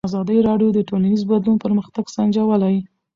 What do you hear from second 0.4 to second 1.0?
راډیو د